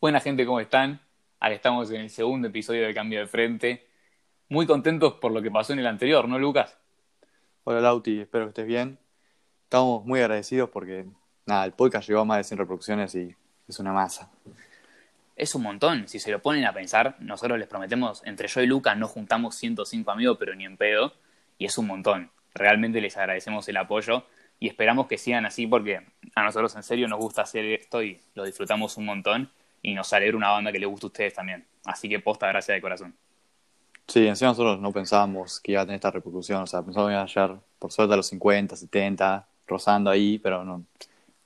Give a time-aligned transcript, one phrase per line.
[0.00, 1.00] Buena gente, ¿cómo están?
[1.40, 3.88] Ahora estamos en el segundo episodio de Cambio de Frente.
[4.48, 6.78] Muy contentos por lo que pasó en el anterior, ¿no, Lucas?
[7.64, 8.96] Hola Lauti, espero que estés bien.
[9.64, 11.04] Estamos muy agradecidos porque,
[11.46, 13.34] nada, el podcast llegó a más de 100 reproducciones y
[13.66, 14.30] es una masa.
[15.34, 16.06] Es un montón.
[16.06, 19.56] Si se lo ponen a pensar, nosotros les prometemos, entre yo y Lucas no juntamos
[19.56, 21.12] 105 amigos, pero ni en pedo.
[21.58, 22.30] Y es un montón.
[22.54, 24.24] Realmente les agradecemos el apoyo
[24.60, 26.02] y esperamos que sigan así porque
[26.36, 29.50] a nosotros en serio nos gusta hacer esto y lo disfrutamos un montón
[29.82, 31.66] y nos alegra una banda que le guste a ustedes también.
[31.84, 33.14] Así que posta, gracias de corazón.
[34.06, 37.14] Sí, encima nosotros no pensábamos que iba a tener esta repercusión, o sea, pensábamos que
[37.14, 40.84] iba a llegar por suerte a los 50, 70, rozando ahí, pero no,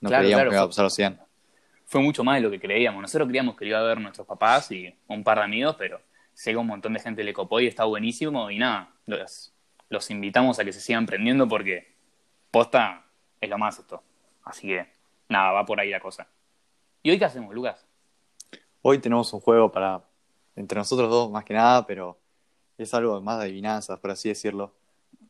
[0.00, 1.18] no creíamos que iba a pasar los 100.
[1.86, 3.02] Fue mucho más de lo que creíamos.
[3.02, 6.00] Nosotros creíamos que lo iba a ver nuestros papás y un par de amigos, pero
[6.34, 9.52] sé que un montón de gente le copó y está buenísimo y nada, los,
[9.88, 11.92] los invitamos a que se sigan prendiendo porque
[12.50, 13.04] posta
[13.40, 14.02] es lo más esto.
[14.44, 14.86] Así que
[15.28, 16.28] nada, va por ahí la cosa.
[17.02, 17.84] ¿Y hoy qué hacemos, Lucas?
[18.84, 20.02] Hoy tenemos un juego para,
[20.56, 22.18] entre nosotros dos más que nada, pero
[22.76, 24.74] es algo más de adivinanzas, por así decirlo,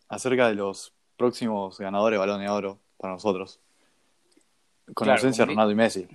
[0.09, 3.61] acerca de los próximos ganadores de Balón de Oro para nosotros.
[4.95, 6.09] Con la ausencia de Ronaldo y Messi.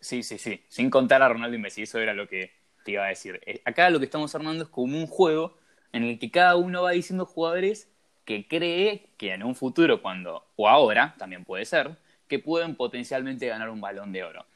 [0.00, 0.60] Sí, sí, sí.
[0.68, 2.50] Sin contar a Ronaldo y Messi, eso era lo que
[2.84, 3.40] te iba a decir.
[3.46, 5.56] Eh, acá lo que estamos armando es como un juego
[5.92, 7.88] en el que cada uno va diciendo jugadores
[8.24, 11.96] que cree que en un futuro, cuando, o ahora, también puede ser,
[12.26, 14.46] que pueden potencialmente ganar un balón de oro.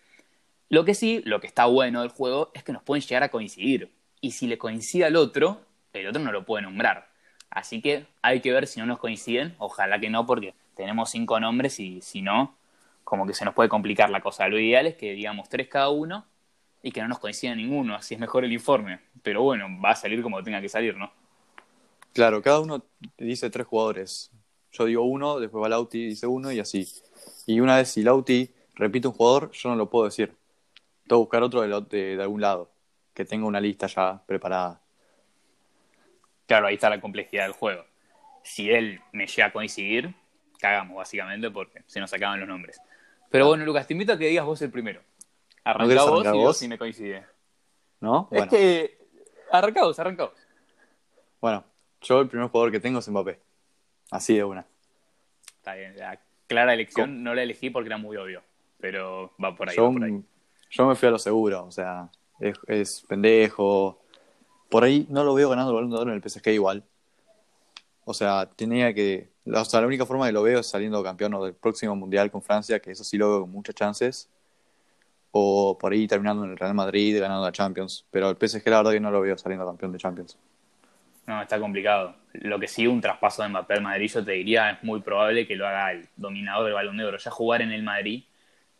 [0.68, 3.28] Lo que sí, lo que está bueno del juego es que nos pueden llegar a
[3.28, 3.92] coincidir.
[4.20, 5.60] Y si le coincide al otro,
[5.92, 7.08] el otro no lo puede nombrar.
[7.50, 9.54] Así que hay que ver si no nos coinciden.
[9.58, 12.56] Ojalá que no, porque tenemos cinco nombres y si no,
[13.04, 14.48] como que se nos puede complicar la cosa.
[14.48, 16.26] Lo ideal es que digamos tres cada uno
[16.82, 17.94] y que no nos coincida ninguno.
[17.94, 19.00] Así es mejor el informe.
[19.22, 21.12] Pero bueno, va a salir como tenga que salir, ¿no?
[22.12, 22.82] Claro, cada uno
[23.18, 24.30] dice tres jugadores.
[24.72, 26.86] Yo digo uno, después va Lauti dice uno y así.
[27.46, 30.34] Y una vez si Lauti repite un jugador, yo no lo puedo decir.
[31.06, 32.70] Tengo que buscar otro de, de, algún lado,
[33.14, 34.80] que tenga una lista ya preparada.
[36.46, 37.84] Claro, ahí está la complejidad del juego.
[38.42, 40.14] Si él me llega a coincidir,
[40.58, 42.80] cagamos básicamente porque se nos acaban los nombres.
[43.30, 45.00] Pero bueno, Lucas, te invito a que digas vos el primero.
[45.62, 47.24] Arranca vos y vos si me coincide.
[48.00, 48.28] ¿No?
[48.32, 48.98] Es que.
[49.50, 50.46] Arranca vos, arranca vos.
[51.40, 51.64] Bueno,
[52.02, 53.40] yo el primer jugador que tengo es Mbappé.
[54.10, 54.66] Así de una.
[55.58, 58.42] Está bien, la clara elección no la elegí porque era muy obvio.
[58.78, 60.22] Pero va por ahí, va por ahí
[60.70, 62.10] yo me fui a lo seguro, o sea,
[62.40, 64.00] es, pendejo.
[64.68, 66.82] Por ahí no lo veo ganando el balón de oro en el PSG igual.
[68.04, 69.30] O sea, tenía que.
[69.46, 72.42] O sea, la única forma que lo veo es saliendo campeón del próximo mundial con
[72.42, 74.28] Francia, que eso sí lo veo con muchas chances.
[75.30, 78.04] O por ahí terminando en el Real Madrid, ganando la Champions.
[78.10, 80.38] Pero el PSG, la verdad, que no lo veo saliendo campeón de Champions.
[81.26, 82.14] No, está complicado.
[82.32, 85.46] Lo que sí, un traspaso de Mbappé al Madrid, yo te diría, es muy probable
[85.46, 87.18] que lo haga el dominador del balón de oro.
[87.18, 88.24] Ya jugar en el Madrid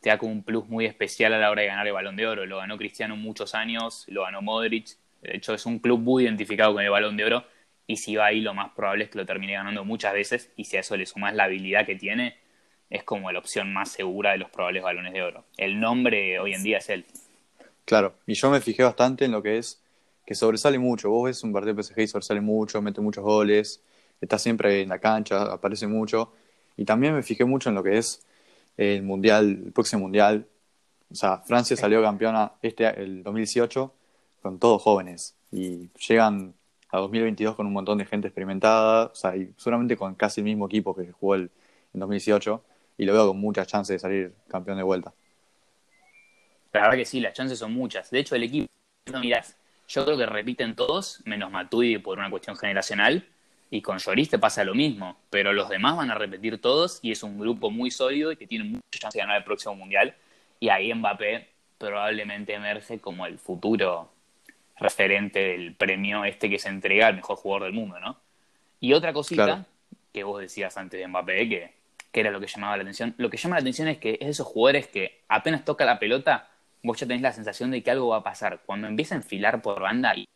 [0.07, 2.29] te da como un plus muy especial a la hora de ganar el balón de
[2.29, 2.47] oro.
[2.47, 4.97] Lo ganó Cristiano muchos años, lo ganó Modric.
[5.21, 7.45] De hecho, es un club muy identificado con el balón de oro.
[7.89, 10.53] Y si va ahí, lo más probable es que lo termine ganando muchas veces.
[10.55, 12.37] Y si a eso le sumas la habilidad que tiene,
[12.89, 15.45] es como la opción más segura de los probables balones de oro.
[15.57, 17.05] El nombre hoy en día es él.
[17.85, 19.83] Claro, y yo me fijé bastante en lo que es
[20.25, 21.11] que sobresale mucho.
[21.11, 23.83] Vos ves un partido de PSG y sobresale mucho, mete muchos goles,
[24.21, 26.33] está siempre en la cancha, aparece mucho.
[26.77, 28.25] Y también me fijé mucho en lo que es
[28.77, 30.47] el mundial, el próximo mundial.
[31.11, 33.93] O sea, Francia salió campeona este el 2018
[34.43, 36.55] con todos jóvenes y llegan
[36.91, 40.45] a 2022 con un montón de gente experimentada, o sea, y solamente con casi el
[40.45, 41.51] mismo equipo que jugó el,
[41.95, 42.63] en 2018
[42.99, 45.13] y lo veo con muchas chances de salir campeón de vuelta.
[46.73, 48.11] La verdad que sí, las chances son muchas.
[48.11, 48.67] De hecho, el equipo,
[49.11, 49.57] no mirás,
[49.89, 53.27] yo creo que repiten todos, menos Matuidi por una cuestión generacional,
[53.71, 57.13] y con Lloris te pasa lo mismo, pero los demás van a repetir todos y
[57.13, 60.15] es un grupo muy sólido y que tiene mucha chance de ganar el próximo mundial.
[60.61, 64.13] Y ahí Mbappé probablemente emerge como el futuro
[64.79, 68.19] referente del premio este que se entrega al mejor jugador del mundo, ¿no?
[68.79, 69.67] Y otra cosita
[70.13, 71.73] que vos decías antes de Mbappé, que,
[72.13, 74.21] que era lo que llamaba la atención, lo que llama la atención es que es
[74.21, 76.51] de esos jugadores que apenas toca la pelota,
[76.83, 78.61] vos ya tenés la sensación de que algo va a pasar.
[78.65, 80.27] Cuando empieza a enfilar por banda y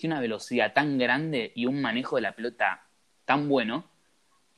[0.00, 2.86] tiene una velocidad tan grande y un manejo de la pelota
[3.24, 3.84] tan bueno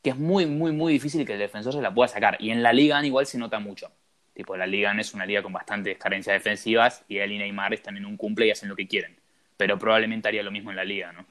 [0.03, 2.37] que es muy, muy, muy difícil que el defensor se la pueda sacar.
[2.41, 3.91] Y en la liga igual se nota mucho.
[4.35, 7.97] Tipo, la liga es una liga con bastantes carencias defensivas y él y Neymar están
[7.97, 9.17] en un cumple y hacen lo que quieren.
[9.56, 11.27] Pero probablemente haría lo mismo en la liga, ¿no?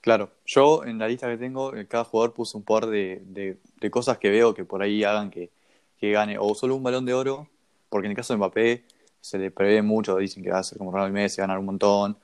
[0.00, 3.56] Claro, yo en la lista que tengo, cada jugador puso un par de,
[3.90, 5.50] cosas que veo que por ahí hagan que,
[5.98, 7.48] que, gane o solo un balón de oro,
[7.88, 8.84] porque en el caso de Mbappé
[9.20, 12.18] se le prevé mucho, dicen que va a ser como Ronaldo Messi, ganar un montón,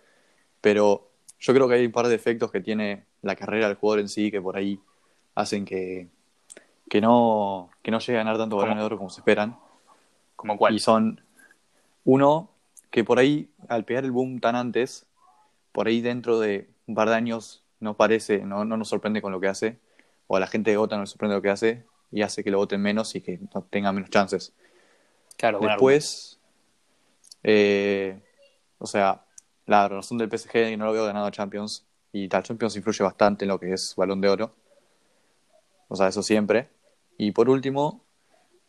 [0.63, 4.01] pero yo creo que hay un par de efectos que tiene la carrera del jugador
[4.01, 4.81] en sí que por ahí
[5.35, 6.09] hacen que,
[6.89, 9.59] que, no, que no llegue a ganar tanto balón de oro como se esperan.
[10.37, 10.75] ¿Como cuál?
[10.75, 11.21] Y son,
[12.05, 12.51] Uno,
[12.91, 15.07] que por ahí, al pegar el boom tan antes,
[15.73, 19.33] por ahí dentro de un par de años no parece, no, no nos sorprende con
[19.33, 19.79] lo que hace,
[20.29, 22.51] o a la gente de Gota no le sorprende lo que hace, y hace que
[22.51, 24.53] lo voten menos y que no tenga menos chances.
[25.37, 26.39] Claro, Después,
[27.43, 28.21] eh,
[28.79, 29.25] o sea,
[29.73, 33.45] la razón del PSG que no lo veo ganado Champions, y tal Champions influye bastante
[33.45, 34.55] en lo que es balón de oro.
[35.89, 36.69] O sea, eso siempre.
[37.17, 38.05] Y por último,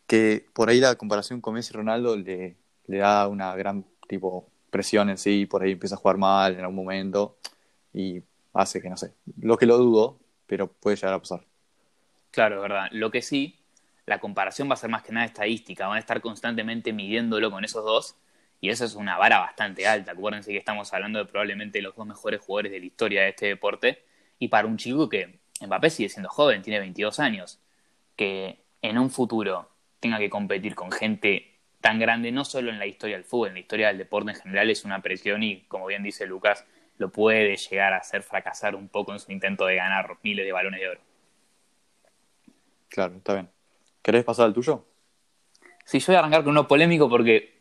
[0.06, 2.56] que por ahí la comparación con Messi y Ronaldo le,
[2.86, 6.60] le da una gran tipo presión en sí, por ahí empieza a jugar mal en
[6.60, 7.36] algún momento
[7.92, 8.22] y
[8.54, 11.42] hace que no sé, lo que lo dudo, pero puede llegar a pasar.
[12.30, 12.88] Claro, verdad.
[12.92, 13.58] Lo que sí,
[14.06, 17.64] la comparación va a ser más que nada estadística, van a estar constantemente midiéndolo con
[17.64, 18.16] esos dos
[18.64, 20.12] y eso es una vara bastante alta.
[20.12, 23.46] Acuérdense que estamos hablando de probablemente los dos mejores jugadores de la historia de este
[23.48, 24.02] deporte
[24.38, 27.60] y para un chico que Mbappé sigue siendo joven, tiene 22 años,
[28.16, 29.68] que en un futuro
[30.00, 33.54] tenga que competir con gente tan grande, no solo en la historia del fútbol, en
[33.54, 36.64] la historia del deporte en general, es una presión y, como bien dice Lucas,
[36.96, 40.52] lo puede llegar a hacer fracasar un poco en su intento de ganar miles de
[40.52, 41.00] balones de oro.
[42.88, 43.50] Claro, está bien.
[44.00, 44.86] ¿Querés pasar al tuyo?
[45.84, 47.53] Sí, yo voy a arrancar con uno polémico porque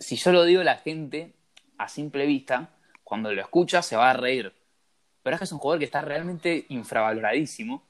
[0.00, 1.34] si yo lo digo, la gente
[1.78, 2.70] a simple vista,
[3.04, 4.52] cuando lo escucha, se va a reír.
[5.22, 7.82] Pero es que es un jugador que está realmente infravaloradísimo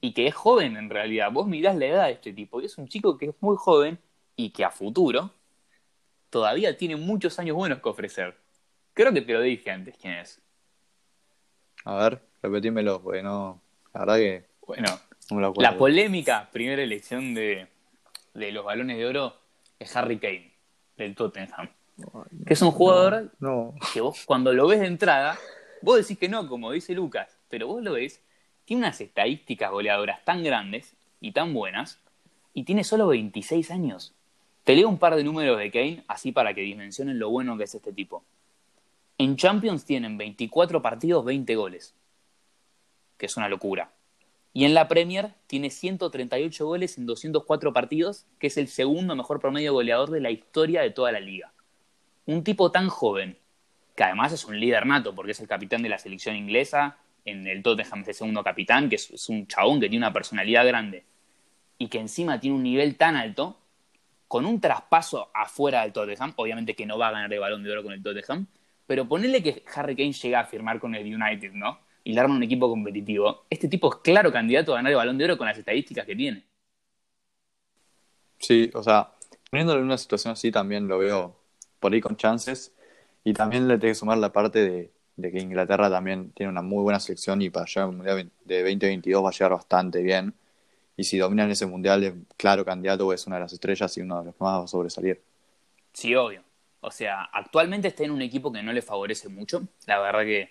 [0.00, 1.30] y que es joven en realidad.
[1.32, 3.98] Vos mirás la edad de este tipo y es un chico que es muy joven
[4.36, 5.30] y que a futuro
[6.28, 8.36] todavía tiene muchos años buenos que ofrecer.
[8.94, 10.40] Creo que te lo dije antes quién es.
[11.84, 13.60] A ver, repetímelo, porque no.
[13.94, 14.44] La verdad que.
[14.66, 14.88] Bueno,
[15.30, 15.70] no me lo acuerdo.
[15.70, 17.68] la polémica primera elección de,
[18.34, 19.36] de los balones de oro
[19.78, 20.51] es Harry Kane,
[21.02, 21.68] del Tottenham.
[22.46, 23.74] Que es un jugador No.
[23.92, 25.38] que vos cuando lo ves de entrada,
[25.82, 28.20] vos decís que no, como dice Lucas, pero vos lo ves,
[28.64, 31.98] tiene unas estadísticas goleadoras tan grandes y tan buenas,
[32.54, 34.14] y tiene solo 26 años.
[34.64, 37.64] Te leo un par de números de Kane, así para que dimensionen lo bueno que
[37.64, 38.24] es este tipo.
[39.18, 41.94] En Champions tienen 24 partidos, 20 goles,
[43.18, 43.90] que es una locura.
[44.54, 49.40] Y en la Premier tiene 138 goles en 204 partidos, que es el segundo mejor
[49.40, 51.52] promedio goleador de la historia de toda la liga.
[52.26, 53.38] Un tipo tan joven,
[53.96, 57.46] que además es un líder nato, porque es el capitán de la selección inglesa, en
[57.46, 61.04] el Tottenham es el segundo capitán, que es, un chabón que tiene una personalidad grande,
[61.78, 63.58] y que encima tiene un nivel tan alto,
[64.28, 67.72] con un traspaso afuera del Tottenham, obviamente que no va a ganar el balón de
[67.72, 68.46] oro con el Tottenham,
[68.86, 71.78] pero ponerle que Harry Kane llega a firmar con el United, ¿no?
[72.04, 73.44] Y le arma un equipo competitivo.
[73.48, 76.16] Este tipo es claro candidato a ganar el balón de oro con las estadísticas que
[76.16, 76.44] tiene.
[78.38, 79.12] Sí, o sea,
[79.50, 81.36] poniéndolo en una situación así también lo veo
[81.78, 82.74] por ahí con chances.
[83.24, 86.62] Y también le tengo que sumar la parte de, de que Inglaterra también tiene una
[86.62, 90.34] muy buena selección y para llegar al Mundial de 2022 va a llegar bastante bien.
[90.96, 94.18] Y si dominan ese Mundial es claro candidato, es una de las estrellas y uno
[94.18, 95.22] de los que más va a sobresalir.
[95.92, 96.42] Sí, obvio.
[96.80, 99.62] O sea, actualmente está en un equipo que no le favorece mucho.
[99.86, 100.50] La verdad que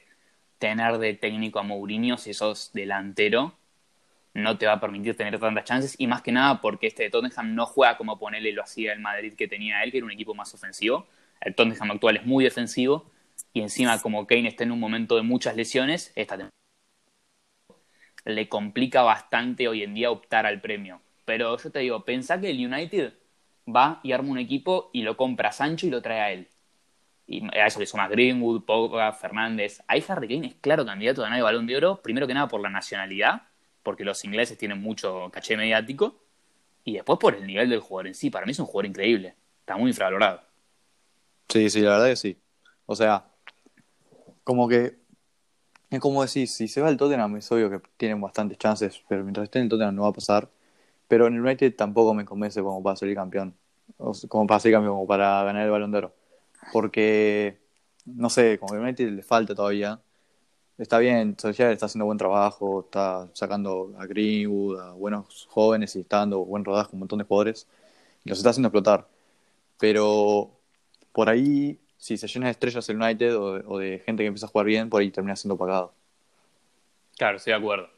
[0.62, 3.58] tener de técnico a Mourinho, si sos delantero,
[4.36, 5.96] no te va a permitir tener tantas chances.
[5.98, 9.00] Y más que nada porque este de Tottenham no juega como ponerle lo hacía el
[9.00, 11.08] Madrid que tenía él, que era un equipo más ofensivo.
[11.42, 13.10] El Tottenham actual es muy defensivo.
[13.54, 16.38] Y encima, como Kane está en un momento de muchas lesiones, esta
[18.24, 21.02] le complica bastante hoy en día optar al premio.
[21.26, 23.14] Pero yo te digo, pensá que el United
[23.68, 26.48] va y arma un equipo y lo compra a Sancho y lo trae a él.
[27.32, 29.82] Y a eso le suma Greenwood, Pogba, Fernández.
[29.88, 32.50] Ahí Harry Kane es claro candidato a ganar el Balón de Oro, primero que nada
[32.50, 33.44] por la nacionalidad,
[33.84, 36.22] porque los ingleses tienen mucho caché mediático,
[36.84, 38.30] y después por el nivel del jugador en sí.
[38.30, 40.42] Para mí es un jugador increíble, está muy infravalorado.
[41.48, 42.38] Sí, sí, la verdad que sí.
[42.86, 43.24] O sea,
[44.44, 45.00] como que
[45.90, 49.24] es como decir, si se va al Tottenham es obvio que tienen bastantes chances, pero
[49.24, 50.50] mientras esté en Tottenham no va a pasar.
[51.08, 53.56] Pero en el United tampoco me convence como para salir campeón,
[53.98, 56.21] o como para salir campeón, como para ganar el Balón de Oro.
[56.72, 57.60] Porque,
[58.06, 60.00] no sé, como que al United le falta todavía.
[60.78, 66.02] Está bien, Solskjaer está haciendo buen trabajo, está sacando a Greenwood, a buenos jóvenes y
[66.02, 67.68] está dando buen rodaje con un montón de jugadores.
[68.24, 69.08] Y los está haciendo explotar.
[69.78, 70.52] Pero
[71.12, 74.28] por ahí si se llena de estrellas el United o de, o de gente que
[74.28, 75.94] empieza a jugar bien, por ahí termina siendo pagado.
[77.16, 77.90] Claro, estoy de acuerdo.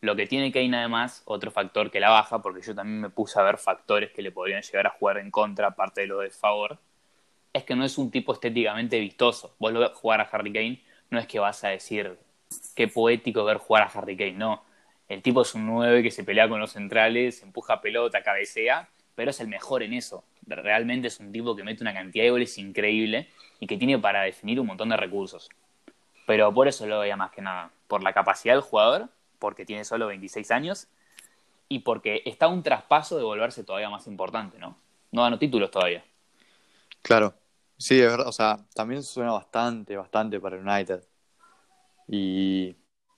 [0.00, 3.38] Lo que tiene Kane además, otro factor que la baja, porque yo también me puse
[3.38, 6.30] a ver factores que le podrían llegar a jugar en contra, aparte de lo de
[6.30, 6.78] favor,
[7.52, 9.54] es que no es un tipo estéticamente vistoso.
[9.58, 12.18] Vos lo ves jugar a Harry Kane, no es que vas a decir
[12.74, 14.64] qué poético ver jugar a Harry Kane, no.
[15.08, 19.30] El tipo es un 9 que se pelea con los centrales, empuja pelota, cabecea, pero
[19.32, 20.24] es el mejor en eso.
[20.46, 23.28] Realmente es un tipo que mete una cantidad de goles increíble
[23.58, 25.48] y que tiene para definir un montón de recursos.
[26.26, 27.70] Pero por eso lo veía más que nada.
[27.88, 29.08] Por la capacidad del jugador,
[29.40, 30.86] porque tiene solo 26 años,
[31.68, 34.76] y porque está un traspaso de volverse todavía más importante, ¿no?
[35.12, 36.04] No ganó títulos todavía.
[37.02, 37.34] Claro,
[37.80, 41.02] sí, es verdad, o sea, también suena bastante, bastante para United.
[42.06, 42.70] Y,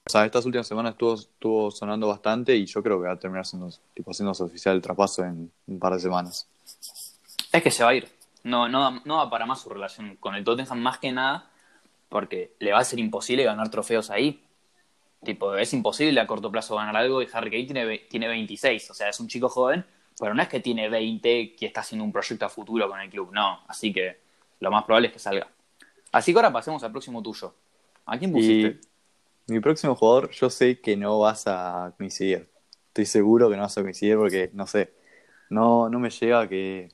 [0.04, 3.18] o sea, estas últimas semanas estuvo, estuvo sonando bastante y yo creo que va a
[3.18, 6.48] terminar siendo, tipo, haciéndose oficial el traspaso en un par de semanas.
[7.52, 8.08] Es que se va a ir.
[8.44, 11.48] No, no, no va para más su relación con el Tottenham más que nada
[12.08, 14.44] porque le va a ser imposible ganar trofeos ahí.
[15.24, 18.94] Tipo, es imposible a corto plazo ganar algo y Harry Kane tiene, tiene 26, o
[18.94, 19.84] sea, es un chico joven,
[20.18, 23.08] pero no es que tiene 20 que está haciendo un proyecto a futuro con el
[23.08, 24.21] club, no, así que
[24.62, 25.48] lo más probable es que salga.
[26.12, 27.52] Así que ahora pasemos al próximo tuyo.
[28.06, 28.80] ¿A quién pusiste?
[29.48, 32.48] Y mi próximo jugador, yo sé que no vas a coincidir.
[32.88, 34.92] Estoy seguro que no vas a coincidir porque, no sé,
[35.50, 36.90] no, no me llega que...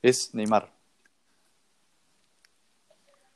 [0.00, 0.72] Es Neymar.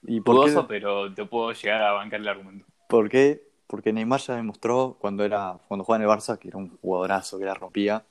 [0.04, 0.64] ¿Y por qué?
[0.66, 2.64] pero te puedo llegar a bancar el argumento.
[2.88, 3.42] ¿Por qué?
[3.66, 7.38] Porque Neymar ya demostró cuando era cuando jugaba en el Barça que era un jugadorazo,
[7.38, 8.02] que la rompía.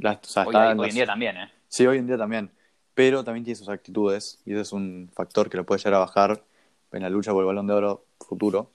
[0.00, 1.52] hoy, en día también, ¿eh?
[1.68, 2.50] Sí, hoy en día también.
[2.94, 5.98] Pero también tiene sus actitudes y ese es un factor que lo puede llegar a
[5.98, 6.44] bajar
[6.92, 8.70] en la lucha por el balón de oro futuro.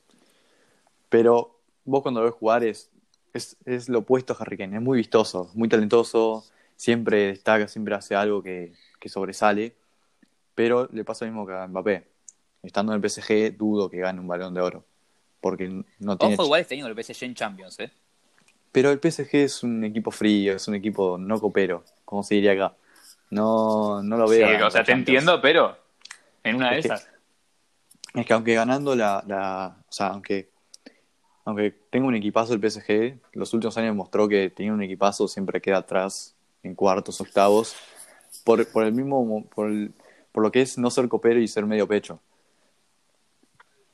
[1.10, 2.90] Pero vos cuando lo ves jugar es,
[3.34, 4.78] es, lo opuesto a Harry Kane.
[4.78, 6.44] Es muy vistoso, muy talentoso,
[6.76, 9.76] siempre destaca, siempre hace algo que, que sobresale.
[10.56, 12.18] Pero le pasa lo mismo que a Mbappé
[12.64, 14.86] estando en el PSG, dudo que gane un balón de oro.
[15.42, 16.34] Porque no tiene.
[16.34, 17.92] Ojo, igual está teniendo el PSG en Champions, ¿eh?
[18.72, 22.52] Pero el PSG es un equipo frío, es un equipo no copero, como se diría
[22.52, 22.76] acá.
[23.30, 24.48] No, no lo veo.
[24.48, 25.78] Sí, o sea, te entiendo, pero
[26.44, 27.10] en una de esas.
[28.14, 29.78] es que aunque ganando la, la.
[29.88, 30.50] O sea, aunque.
[31.46, 35.62] Aunque tenga un equipazo el PSG, los últimos años mostró que tiene un equipazo, siempre
[35.62, 37.76] queda atrás en cuartos, octavos.
[38.44, 39.46] Por, por el mismo.
[39.46, 39.72] Por,
[40.32, 42.20] por lo que es no ser copero y ser medio pecho.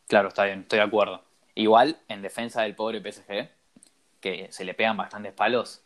[0.08, 1.24] Claro, está bien, estoy de acuerdo.
[1.56, 3.50] Igual, en defensa del pobre PSG,
[4.20, 5.83] que se le pegan bastantes palos,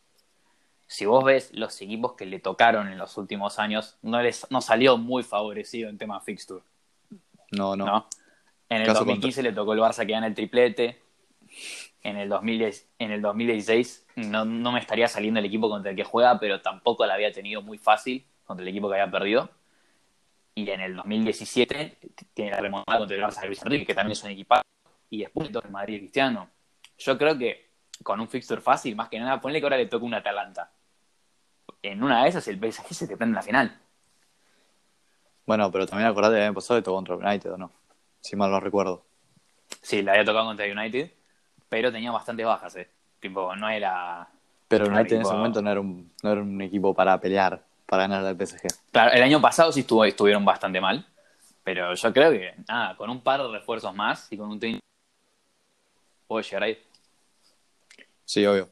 [0.88, 4.62] si vos ves los equipos que le tocaron en los últimos años, no, les, no
[4.62, 6.64] salió muy favorecido en tema fixture.
[7.52, 8.08] No, no.
[8.70, 11.02] En el 2015 le tocó el Barça que gana el triplete.
[12.04, 15.98] En el, 2010, en el 2016 no, no me estaría saliendo el equipo contra el
[15.98, 19.50] que juega, pero tampoco la había tenido muy fácil contra el equipo que había perdido
[20.58, 22.00] y en el 2017
[22.34, 24.64] tiene la remontada contra el Barça de Luis Enrique, que también es un equipazo,
[25.08, 26.50] y después el Madrid Cristiano.
[26.98, 27.70] Yo creo que
[28.02, 30.72] con un fixture fácil, más que nada, ponle que ahora le toca un Atalanta.
[31.92, 33.80] En una de esas el PSG se te prende en la final.
[35.46, 37.72] Bueno, pero también acordate que el año pasado le tocó contra United, ¿o no?
[38.20, 39.06] Si mal no recuerdo.
[39.82, 41.12] Sí, le había tocado contra United,
[41.70, 42.90] pero tenía bastantes bajas, ¿eh?
[43.20, 44.28] Tipo, no era...
[44.68, 48.04] Pero United en ese momento no era, un, no era un equipo para pelear para
[48.04, 48.68] ganar al PSG.
[48.92, 51.06] Claro, el año pasado sí estuvo, estuvieron bastante mal,
[51.64, 54.80] pero yo creo que, nada, con un par de refuerzos más y con un team
[56.28, 56.78] puede llegar ahí.
[58.26, 58.70] Sí, obvio.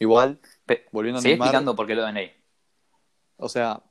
[0.00, 0.40] Igual,
[0.90, 1.46] volviendo a Neymar...
[1.46, 2.32] explicando por qué lo de Ney.
[3.36, 3.82] O sea,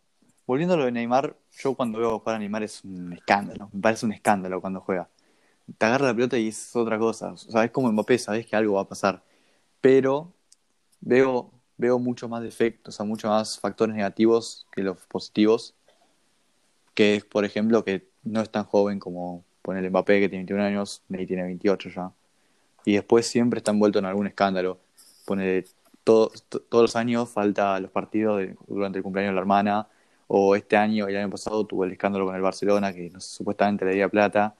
[0.45, 3.69] volviendo a lo de Neymar, yo cuando veo jugar a Neymar es un escándalo.
[3.73, 5.09] Me parece un escándalo cuando juega.
[5.77, 7.33] Te agarra la pelota y es otra cosa.
[7.33, 9.23] O sea, es como Mbappé, sabes que algo va a pasar.
[9.79, 10.33] Pero
[10.99, 11.51] veo
[11.81, 15.73] veo mucho más defectos, o sea, mucho más factores negativos que los positivos.
[16.93, 20.63] Que es, por ejemplo, que no es tan joven como el Mbappé, que tiene 21
[20.63, 22.11] años, y tiene 28 ya.
[22.85, 24.79] Y después siempre está envuelto en algún escándalo.
[25.25, 25.65] Pone
[26.03, 29.87] todos los años falta los partidos durante el cumpleaños de la hermana.
[30.27, 33.83] O este año, el año pasado, tuvo el escándalo con el Barcelona, que no supuestamente
[33.85, 34.55] le dio plata.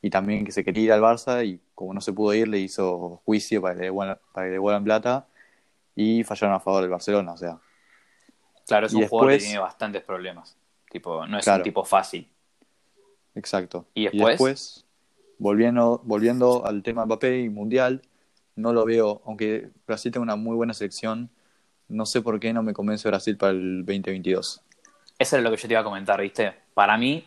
[0.00, 2.58] Y también que se quería ir al Barça y como no se pudo ir, le
[2.58, 5.28] hizo juicio para que le para que le devuelvan plata
[5.94, 7.58] y fallaron a favor del Barcelona, o sea.
[8.66, 10.56] Claro, es un jugador que tiene bastantes problemas.
[10.90, 12.28] Tipo, no es un tipo fácil.
[13.34, 13.86] Exacto.
[13.94, 14.84] ¿Y después?
[15.38, 18.02] volviendo, volviendo al tema Mbappé y Mundial,
[18.56, 21.30] no lo veo, aunque Brasil tenga una muy buena selección,
[21.88, 24.62] no sé por qué no me convence Brasil para el 2022.
[25.18, 26.54] Eso es lo que yo te iba a comentar, ¿viste?
[26.74, 27.24] Para mí,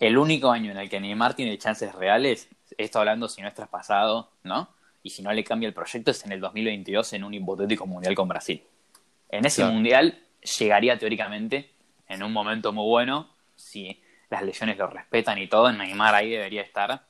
[0.00, 3.54] el único año en el que Neymar tiene chances reales, esto hablando si no es
[3.54, 4.68] traspasado, ¿no?
[5.02, 8.14] y si no le cambia el proyecto es en el 2022 en un hipotético mundial
[8.14, 8.62] con Brasil.
[9.28, 10.18] En ese mundial
[10.58, 11.70] llegaría teóricamente
[12.08, 16.62] en un momento muy bueno, si las lesiones lo respetan y todo, Neymar ahí debería
[16.62, 17.06] estar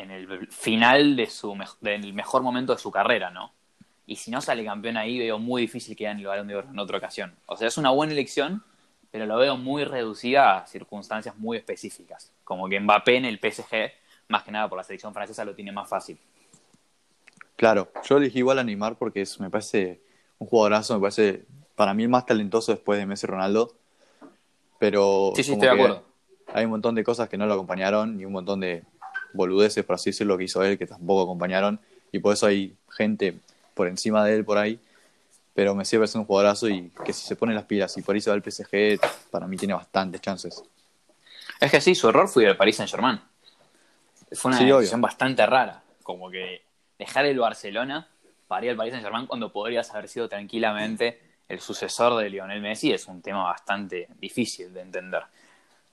[0.00, 3.52] en el final de su del mejor momento de su carrera, ¿no?
[4.06, 6.68] Y si no sale campeón ahí, veo muy difícil que gane el balón de oro
[6.68, 7.34] en otra ocasión.
[7.46, 8.64] O sea, es una buena elección,
[9.10, 12.32] pero lo veo muy reducida a circunstancias muy específicas.
[12.42, 13.92] Como que Mbappé en el PSG,
[14.28, 16.18] más que nada por la selección francesa, lo tiene más fácil.
[17.54, 20.00] Claro, yo elegí igual a Neymar porque es, me parece
[20.38, 21.44] un jugadorazo, me parece
[21.76, 23.74] para mí el más talentoso después de Messi y Ronaldo.
[24.78, 26.04] Pero sí, sí, estoy de acuerdo.
[26.52, 28.82] Hay un montón de cosas que no lo acompañaron y un montón de
[29.32, 31.80] boludeces, por así decirlo, que hizo él que tampoco acompañaron.
[32.12, 33.38] Y por eso hay gente
[33.74, 34.78] por encima de él por ahí.
[35.54, 38.14] Pero me sigue pareciendo un jugadorazo y que si se pone las pilas y por
[38.14, 40.62] ahí se va al PSG, para mí tiene bastantes chances.
[41.60, 43.20] Es que sí, su error fue el Paris Saint Germain.
[44.32, 44.76] Fue una Sí, obvio.
[44.78, 45.82] decisión bastante rara.
[46.02, 46.62] Como que
[46.98, 48.08] dejar el Barcelona
[48.46, 52.60] para ir al Paris Saint Germain cuando podrías haber sido tranquilamente el sucesor de Lionel
[52.60, 55.22] Messi es un tema bastante difícil de entender.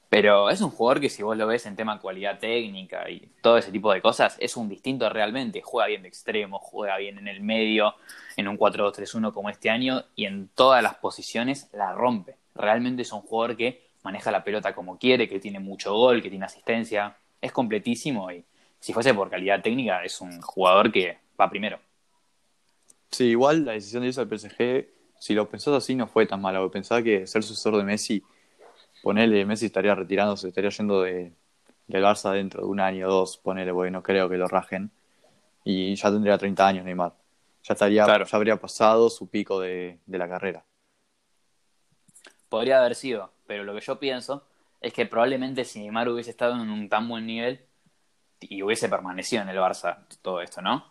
[0.09, 3.57] Pero es un jugador que si vos lo ves en tema cualidad técnica y todo
[3.57, 5.61] ese tipo de cosas, es un distinto realmente.
[5.61, 7.95] Juega bien de extremo, juega bien en el medio,
[8.37, 12.37] en un 4-2-3-1 como este año y en todas las posiciones la rompe.
[12.55, 16.29] Realmente es un jugador que maneja la pelota como quiere, que tiene mucho gol, que
[16.29, 17.17] tiene asistencia.
[17.41, 18.45] Es completísimo y
[18.79, 21.79] si fuese por calidad técnica es un jugador que va primero.
[23.11, 24.87] Sí, igual la decisión de irse al PSG,
[25.19, 28.23] si lo pensás así, no fue tan porque Pensaba que ser sucesor de Messi,
[29.07, 31.31] ponele, Messi estaría retirándose, estaría yendo de,
[31.87, 34.91] del Barça dentro de un año o dos, ponele, porque no creo que lo rajen.
[35.63, 37.13] Y ya tendría 30 años Neymar.
[37.63, 38.25] Ya estaría, Claro.
[38.25, 40.65] ya habría pasado su pico de, de la carrera.
[42.49, 44.45] Podría haber sido, pero lo que yo pienso
[44.81, 47.61] es que probablemente si Neymar hubiese estado en un tan buen nivel
[48.41, 50.85] y hubiese permanecido en el Barça, todo esto, ¿no?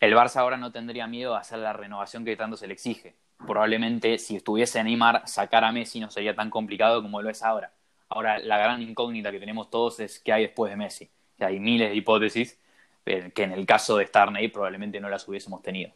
[0.00, 3.14] El Barça ahora no tendría miedo a hacer la renovación que tanto se le exige.
[3.46, 7.72] Probablemente si estuviese Neymar, sacar a Messi no sería tan complicado como lo es ahora.
[8.08, 11.10] Ahora, la gran incógnita que tenemos todos es qué hay después de Messi.
[11.36, 12.58] Que hay miles de hipótesis
[13.06, 15.92] eh, que en el caso de Starney probablemente no las hubiésemos tenido.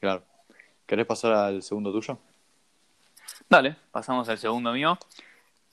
[0.00, 0.24] Claro.
[0.86, 2.18] ¿Querés pasar al segundo tuyo?
[3.48, 4.98] Dale, pasamos al segundo mío.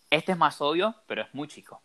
[0.09, 1.81] Este es más obvio, pero es muy chico.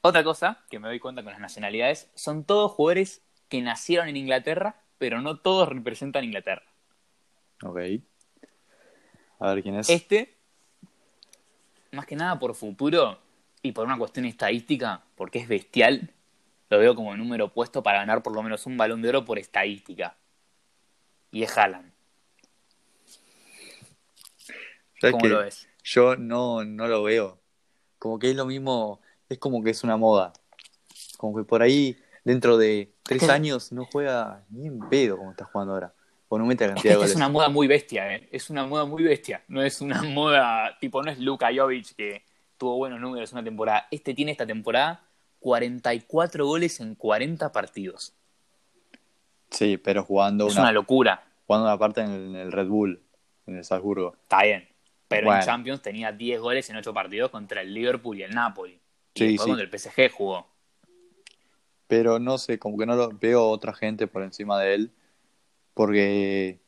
[0.00, 4.16] Otra cosa que me doy cuenta con las nacionalidades, son todos jugadores que nacieron en
[4.16, 6.64] Inglaterra, pero no todos representan Inglaterra.
[7.62, 7.78] Ok.
[9.44, 9.90] A ver quién es.
[9.90, 10.34] Este,
[11.92, 13.18] más que nada por futuro
[13.60, 16.14] y por una cuestión estadística, porque es bestial,
[16.70, 19.38] lo veo como número puesto para ganar por lo menos un balón de oro por
[19.38, 20.16] estadística.
[21.30, 21.92] Y es Haaland.
[24.98, 25.68] ¿Sabes ¿Cómo lo ves?
[25.82, 27.38] Yo no, no lo veo.
[27.98, 30.32] Como que es lo mismo, es como que es una moda.
[31.18, 35.44] Como que por ahí, dentro de tres años, no juega ni en pedo como está
[35.44, 35.94] jugando ahora.
[36.34, 38.28] O no mete la Es que de es una moda muy bestia, ¿eh?
[38.32, 39.44] Es una moda muy bestia.
[39.46, 42.24] No es una moda, tipo, no es Luka Jovic que
[42.58, 43.86] tuvo buenos números una temporada.
[43.90, 45.04] Este tiene esta temporada
[45.38, 48.14] 44 goles en 40 partidos.
[49.50, 51.24] Sí, pero jugando Es una, una locura.
[51.46, 53.00] jugando una parte en el, en el Red Bull,
[53.46, 54.16] en el Salzburgo.
[54.22, 54.68] Está bien.
[55.06, 55.40] Pero Bueno.
[55.40, 58.80] en Champions tenía 10 goles en 8 partidos contra el Liverpool y el Napoli.
[59.14, 59.36] Y Sí, sí.
[59.38, 60.48] contra el PSG jugó.
[61.86, 64.90] Pero no sé, como que no lo veo otra gente por encima de él.
[65.74, 66.60] Porque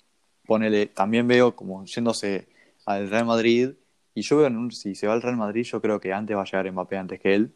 [0.47, 2.49] ponele, también veo como yéndose
[2.85, 3.71] al Real Madrid.
[4.15, 6.37] Y yo veo, en un- si se va al Real Madrid, yo creo que antes
[6.37, 7.53] va a llegar Mbappé antes que él.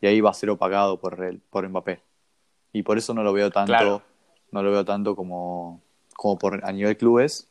[0.00, 2.00] Y ahí va a ser opagado por, él, por Mbappé.
[2.72, 4.02] Y por eso no lo veo tanto, Claro.
[4.50, 5.82] no lo veo tanto como,
[6.14, 7.48] como por, a nivel clubes.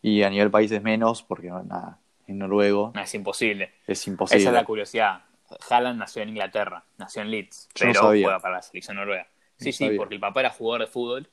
[0.00, 1.98] Y a nivel países menos, porque no, nada,
[2.28, 3.72] en noruego No, es imposible.
[3.86, 4.40] es imposible.
[4.42, 5.24] Esa es la curiosidad.
[5.70, 9.26] Haaland nació en Inglaterra, nació en Leeds, no pero juega para la selección noruega.
[9.56, 9.96] Sí, No sí, sabía.
[9.96, 11.28] porque el papá era jugador de fútbol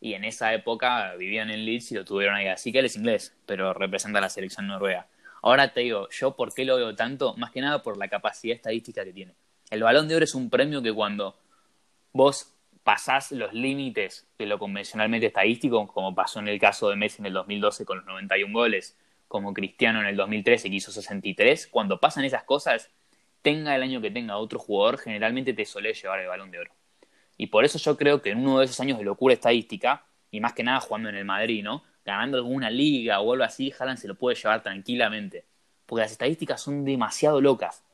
[0.00, 2.48] y en esa época vivían en Leeds y lo tuvieron ahí.
[2.48, 5.08] Así que él es inglés, pero representa a la selección noruega.
[5.42, 8.56] Ahora te digo, yo por qué lo veo tanto, más que nada por la capacidad
[8.56, 9.34] estadística que tiene.
[9.70, 11.38] El balón de oro es un premio que cuando
[12.12, 17.20] vos pasás los límites de lo convencionalmente estadístico, como pasó en el caso de Messi
[17.20, 18.96] en el 2012 con los 91 goles,
[19.28, 22.90] como Cristiano en el 2013 que hizo 63, cuando pasan esas cosas,
[23.42, 26.72] tenga el año que tenga otro jugador, generalmente te suele llevar el balón de oro.
[27.36, 30.40] Y por eso yo creo que en uno de esos años de locura estadística, y
[30.40, 31.82] más que nada jugando en el Madrid, ¿no?
[32.04, 35.44] Ganando alguna liga o algo así, Haaland se lo puede llevar tranquilamente.
[35.86, 37.84] Porque las estadísticas son demasiado locas.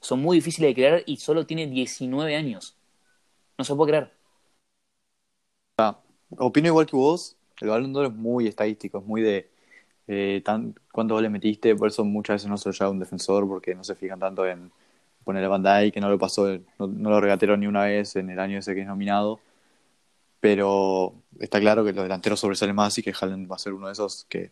[0.00, 2.76] Son muy difíciles de creer y solo tiene 19 años.
[3.58, 4.24] No se puede creer.
[6.38, 9.50] Opino igual que vos, el balón es muy estadístico, es muy de
[10.06, 13.46] eh, tan, cuántos goles metiste, por eso muchas veces no se lo lleva un defensor,
[13.46, 14.72] porque no se fijan tanto en
[15.24, 16.46] poner a Dijk, que no lo pasó,
[16.78, 19.40] no, no lo regatearon ni una vez en el año ese que es nominado,
[20.40, 23.86] pero está claro que los delanteros sobresalen más y que Haaland va a ser uno
[23.86, 24.50] de esos que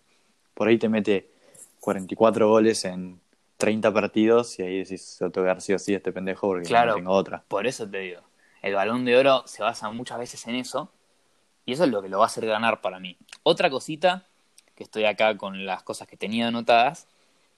[0.55, 1.29] por ahí te mete
[1.81, 3.21] 44 goles en
[3.59, 6.93] 30 partidos y ahí decís, tengo que dar sí o sí este pendejo porque Claro.
[6.93, 7.45] no tengo otra.
[7.47, 8.21] Por eso te digo,
[8.63, 10.91] el balón de oro se basa muchas veces en eso,
[11.67, 13.17] y eso es lo que lo va a hacer ganar para mí.
[13.43, 14.25] Otra cosita,
[14.75, 17.07] que estoy acá con las cosas que tenía anotadas,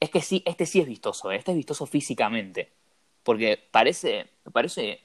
[0.01, 2.71] es que sí, este sí es vistoso, este es vistoso físicamente,
[3.25, 5.01] porque parece, parece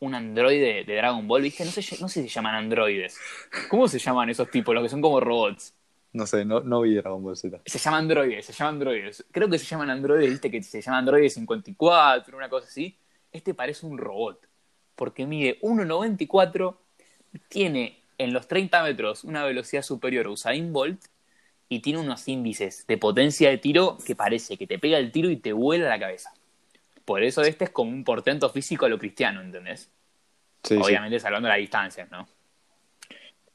[0.00, 1.64] un androide de Dragon Ball, ¿viste?
[1.64, 3.18] No sé, no sé si se llaman androides.
[3.68, 5.74] ¿Cómo se llaman esos tipos, los que son como robots?
[6.12, 7.60] No sé, no, no vi Dragon Ball Z.
[7.66, 9.24] Se llaman androides, se llaman androides.
[9.30, 12.96] Creo que se llaman androides, viste que se llama androide 54, una cosa así.
[13.30, 14.48] Este parece un robot,
[14.94, 16.76] porque mide 1,94,
[17.48, 21.04] tiene en los 30 metros una velocidad superior a Usain Bolt
[21.68, 25.28] y tiene unos índices de potencia de tiro que parece que te pega el tiro
[25.28, 26.32] y te vuela la cabeza.
[27.08, 29.90] Por eso este es como un portento físico a lo cristiano, ¿entendés?
[30.62, 30.82] Sí, sí.
[30.82, 32.28] Obviamente salvando las distancias, ¿no?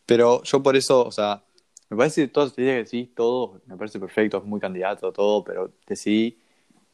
[0.08, 1.44] Pero yo por eso, o sea,
[1.88, 5.44] me parece que todas teorías que decís, todo, me parece perfecto, es muy candidato, todo,
[5.44, 6.42] pero decidí,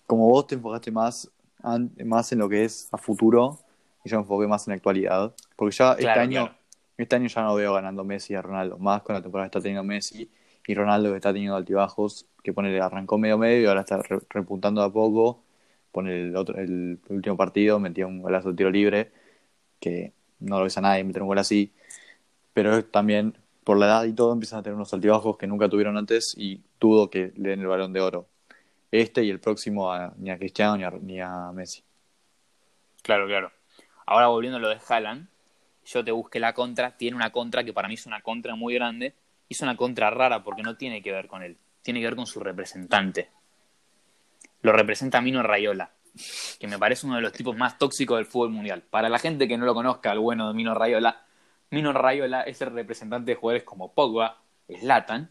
[0.05, 1.31] como vos te enfocaste más,
[2.03, 3.57] más en lo que es a futuro,
[4.03, 6.57] y yo me enfoqué más en la actualidad, porque ya este año, claro.
[6.97, 9.61] este año ya no veo ganando Messi a Ronaldo, más con la temporada que está
[9.61, 10.29] teniendo Messi,
[10.67, 14.19] y Ronaldo que está teniendo altibajos, que pone, arrancó medio medio y ahora está re-
[14.29, 15.45] repuntando a poco,
[15.91, 19.11] pone el, otro, el último partido, metió un golazo de tiro libre,
[19.79, 21.73] que no lo ves a nadie meter un gol así,
[22.53, 25.97] pero también por la edad y todo empiezan a tener unos altibajos que nunca tuvieron
[25.97, 28.27] antes y dudo que le den el balón de oro.
[28.91, 31.83] Este y el próximo a- ni a Cristiano ni a, ni a Messi.
[33.03, 33.51] Claro, claro.
[34.05, 35.27] Ahora volviendo a lo de Haaland,
[35.85, 38.73] yo te busqué la contra, tiene una contra que para mí es una contra muy
[38.75, 39.15] grande,
[39.47, 42.15] y es una contra rara porque no tiene que ver con él, tiene que ver
[42.15, 43.29] con su representante.
[44.61, 45.91] Lo representa Mino Raiola,
[46.59, 48.83] que me parece uno de los tipos más tóxicos del fútbol mundial.
[48.89, 51.21] Para la gente que no lo conozca, el bueno de Mino Raiola,
[51.71, 54.37] Mino Raiola es el representante de jugadores como Pogba,
[54.79, 55.29] Zlatan,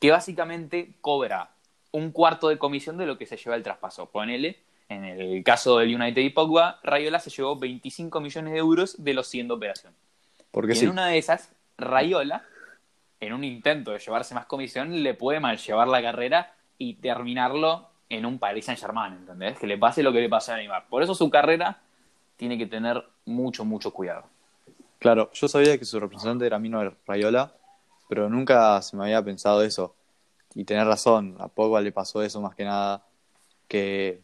[0.00, 1.50] que básicamente cobra
[1.92, 4.10] un cuarto de comisión de lo que se lleva el traspaso.
[4.10, 9.02] Ponele, en el caso del United y Pogba, Raiola se llevó 25 millones de euros
[9.02, 9.94] de los 100 de operación.
[10.50, 12.44] Porque Y sí, en una de esas, Raiola,
[13.20, 17.88] en un intento de llevarse más comisión, le puede mal llevar la carrera y terminarlo
[18.08, 19.58] en un Paris Saint Germain, ¿entendés?
[19.58, 20.86] Que le pase lo que le pasó a Neymar.
[20.88, 21.80] Por eso su carrera
[22.36, 24.24] tiene que tener mucho, mucho cuidado.
[24.98, 27.52] claro, yo sabía que su representante era Mino Raiola,
[28.08, 29.94] pero nunca se me había pensado eso.
[30.54, 33.04] Y tener razón, a Pogba le pasó eso más que nada,
[33.68, 34.20] que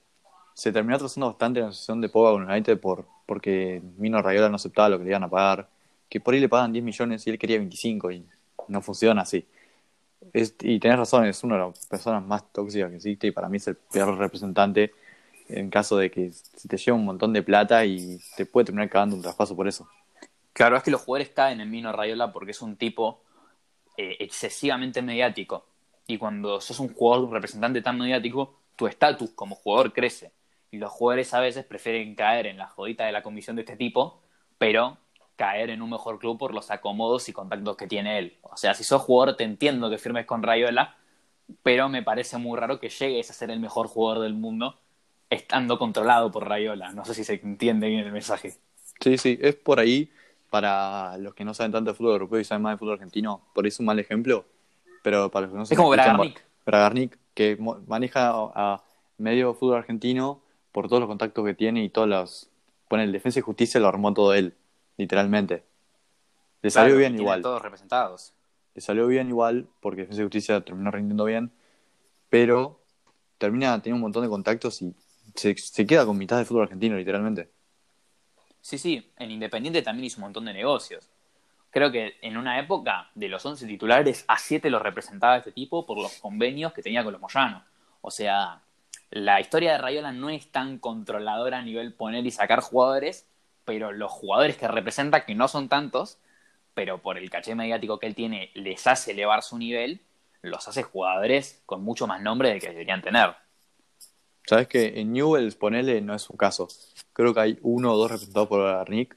[0.55, 4.57] se terminó atrasando bastante la asociación de Pogba con United por, porque Mino Raiola no
[4.57, 5.69] aceptaba lo que le iban a pagar,
[6.09, 8.27] que por ahí le pagan 10 millones y él quería 25 y
[8.69, 9.47] no funciona así.
[10.33, 13.59] Y tenés razón, es una de las personas más tóxicas que existe y para mí
[13.59, 14.93] es el peor representante
[15.49, 18.89] en caso de que se te lleva un montón de plata y te puede terminar
[18.89, 19.89] cagando un traspaso por eso.
[20.53, 23.23] Claro, es que los jugadores caen en Mino Raiola porque es un tipo
[23.97, 25.67] eh, excesivamente mediático.
[26.07, 30.33] Y cuando sos un jugador, un representante tan mediático, tu estatus como jugador crece.
[30.71, 33.77] Y los jugadores a veces prefieren caer en la jodita de la comisión de este
[33.77, 34.23] tipo,
[34.59, 34.99] pero
[35.37, 38.39] caer en un mejor club por los acomodos y contactos que tiene él.
[38.43, 40.97] O sea, si sos jugador, te entiendo que firmes con Rayola,
[41.63, 44.79] pero me parece muy raro que llegues a ser el mejor jugador del mundo
[45.31, 46.93] estando controlado por Rayola.
[46.93, 48.55] No sé si se entiende bien el mensaje.
[49.01, 50.11] Sí, sí, es por ahí,
[50.51, 53.43] para los que no saben tanto de fútbol europeo y saben más de fútbol argentino,
[53.55, 54.45] por ahí es un mal ejemplo,
[55.03, 56.45] pero para los que no Es como Bragarnik.
[56.67, 58.83] Bragarnik, que maneja a,
[59.19, 60.41] medio fútbol argentino
[60.73, 62.49] por todos los contactos que tiene y todas las...
[62.89, 64.55] Pone el Defensa y Justicia lo armó todo él,
[64.97, 65.65] literalmente.
[66.63, 67.43] Le salió bien igual.
[67.43, 68.35] Todos representados.
[68.75, 71.53] Le salió bien igual porque Defensa y Justicia terminó rindiendo bien,
[72.31, 72.81] pero
[73.39, 74.95] termina teniendo un montón de contactos y
[75.35, 77.51] se, se queda con mitad de fútbol argentino, literalmente.
[78.61, 81.11] Sí, sí, en Independiente también hizo un montón de negocios.
[81.71, 85.85] Creo que en una época de los 11 titulares, a 7 los representaba este tipo
[85.85, 87.65] por los convenios que tenía con los Moyanos.
[88.03, 88.63] O sea,
[89.11, 93.27] la historia de Rayola no es tan controladora a nivel poner y sacar jugadores,
[93.65, 96.19] pero los jugadores que representa, que no son tantos,
[96.75, 100.01] pero por el caché mediático que él tiene, les hace elevar su nivel,
[100.43, 103.35] los hace jugadores con mucho más nombre del que deberían tener.
[104.47, 106.69] Sabes que en Newells, ponele, no es un caso.
[107.13, 109.17] Creo que hay uno o dos representados por Bragarnik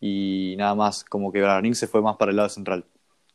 [0.00, 1.04] y nada más.
[1.04, 2.84] Como que Bragarnik se fue más para el lado central.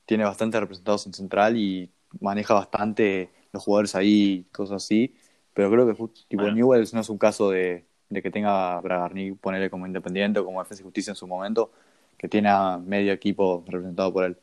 [0.06, 1.92] Tiene bastante representados en central y
[2.22, 5.16] maneja bastante los jugadores ahí, cosas así.
[5.54, 5.94] Pero creo que
[6.28, 6.56] tipo Bueno.
[6.56, 10.62] Newells no es un caso de, de que tenga Bragarnik, ponele como independiente o como
[10.62, 11.72] Defensa y Justicia en su momento,
[12.18, 14.38] que tiene a medio equipo representado por él.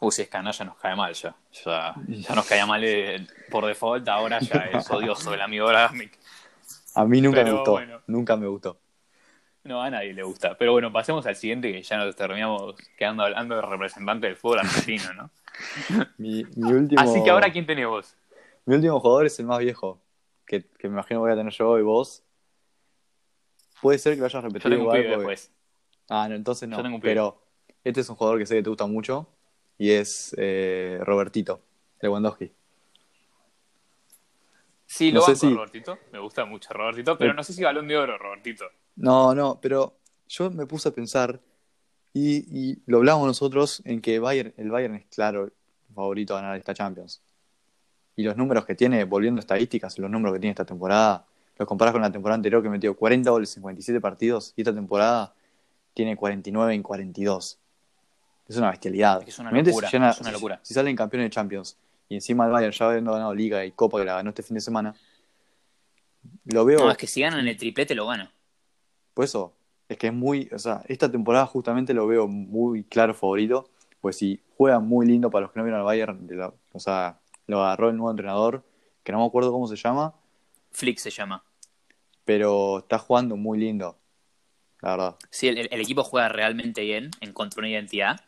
[0.00, 1.34] Uy, si es canalla nos cae mal ya.
[1.64, 6.18] Ya, ya nos caía mal eh, por default, ahora ya es odioso el amigo Bragarnik.
[6.94, 7.72] A mí nunca me gustó.
[7.72, 8.00] bueno.
[8.06, 8.78] Nunca me gustó.
[9.64, 10.56] No, a nadie le gusta.
[10.58, 14.60] Pero bueno, pasemos al siguiente que ya nos terminamos quedando hablando de representante del fútbol
[14.60, 15.30] argentino, ¿no?
[16.18, 17.00] Mi, mi último...
[17.00, 18.14] Así que ahora, ¿quién tenés vos?
[18.66, 20.00] Mi último jugador es el más viejo,
[20.46, 22.22] que, que me imagino voy a tener yo y vos.
[23.84, 24.96] Puede ser que lo hayas Yo repetido tengo un igual.
[25.02, 25.52] pibe porque- después.
[26.08, 26.76] Ah, no, entonces no.
[26.78, 27.10] Yo tengo un pibe.
[27.12, 27.42] Pero
[27.84, 29.28] este es un jugador que sé que te gusta mucho
[29.78, 31.60] y es eh, Robertito,
[32.00, 32.50] Lewandowski.
[34.86, 35.98] Sí, No lo banco, si- Robertito.
[36.12, 37.34] Me gusta mucho Robertito, pero Eh.
[37.34, 38.66] no sé si balón de oro, Robertito.
[38.96, 39.96] No, no, pero
[40.28, 41.40] yo me puse a pensar
[42.12, 45.52] y, y lo hablamos nosotros en que Bayern, el Bayern es claro el
[45.94, 47.22] favorito a ganar esta Champions.
[48.16, 51.26] Y los números que tiene, volviendo a estadísticas, los números que tiene esta temporada,
[51.58, 54.74] los comparas con la temporada anterior que metió 40 goles en 57 partidos y esta
[54.74, 55.34] temporada
[55.94, 57.58] tiene 49 en 42.
[58.48, 59.22] Es una bestialidad.
[59.26, 60.60] Es una locura, si, llena- es una locura.
[60.62, 61.76] si salen campeones de Champions
[62.08, 64.54] y encima el Bayern ya habiendo ganado Liga y Copa que la ganó este fin
[64.54, 64.94] de semana,
[66.46, 66.80] lo veo.
[66.80, 68.28] No, es que si ganan el triplete lo gano.
[69.14, 69.54] Por eso,
[69.88, 70.48] es que es muy.
[70.52, 73.68] O sea, esta temporada justamente lo veo muy claro favorito.
[74.00, 76.80] Pues si juega muy lindo para los que no vieron al Bayern, de la- o
[76.80, 78.62] sea, lo agarró el nuevo entrenador,
[79.02, 80.14] que no me acuerdo cómo se llama,
[80.74, 81.42] Flick se llama.
[82.24, 83.98] pero está jugando muy lindo.
[84.80, 85.16] La verdad.
[85.30, 88.20] Sí, el, el equipo juega realmente bien, encontró una identidad.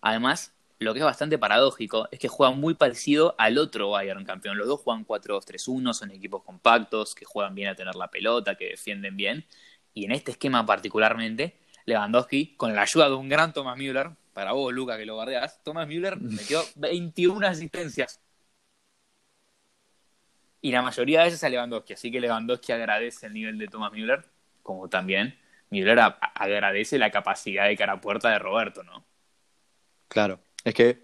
[0.00, 4.58] Además, lo que es bastante paradójico es que juegan muy parecido al otro Bayern campeón.
[4.58, 8.70] Los dos juegan 4-2-3-1, son equipos compactos, que juegan bien a tener la pelota, que
[8.70, 9.44] defienden bien.
[9.94, 14.52] Y en este esquema particularmente, Lewandowski, con la ayuda de un gran Thomas Müller, para
[14.52, 18.20] vos, Luca, que lo guardeás, Thomas Müller metió 21 asistencias.
[20.62, 23.92] Y la mayoría de ellas a Lewandowski, así que Lewandowski agradece el nivel de Thomas
[23.92, 24.24] Müller,
[24.62, 25.36] como también
[25.70, 29.04] Müller agradece la capacidad de cara a puerta de Roberto, ¿no?
[30.08, 30.38] Claro.
[30.64, 30.98] Es que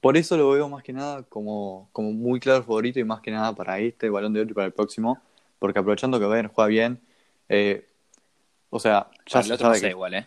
[0.00, 3.30] por eso lo veo más que nada como, como muy claro favorito y más que
[3.30, 5.20] nada para este balón de oro y para el próximo.
[5.58, 7.00] Porque aprovechando que Bayern juega bien,
[7.48, 7.86] eh,
[8.70, 10.26] o sea, ya Para el se otro sabe que igual, ¿eh?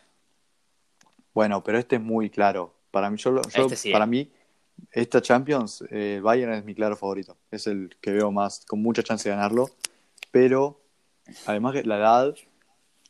[1.33, 2.73] Bueno, pero este es muy claro.
[2.91, 4.07] Para mí, yo, yo- Este sí, para eh.
[4.07, 4.31] mí,
[4.91, 7.37] esta Champions, eh, el Bayern es mi claro favorito.
[7.51, 9.69] Es el que veo más, con mucha chance de ganarlo.
[10.31, 10.81] Pero,
[11.45, 12.35] además que la edad,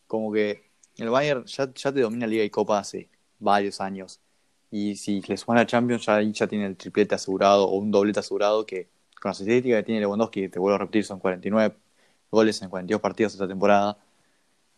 [0.07, 0.63] como que
[0.97, 4.19] el Bayern ya, ya te domina Liga y Copa hace varios años.
[4.71, 7.91] Y si les suena la Champions, ya ahí ya tiene el triplete asegurado o un
[7.91, 8.87] doblete asegurado que,
[9.21, 11.75] con las estadísticas que tiene Lewandowski, que te vuelvo a repetir, son 49
[12.31, 13.97] goles en 42 partidos esta temporada.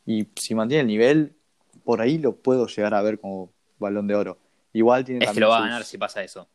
[0.06, 1.36] Y si mantiene el nivel,
[1.84, 4.38] por ahí lo puedo llegar a ver como balón de oro.
[4.74, 6.48] Igual tiene Es que lo va a ganar si pasa eso.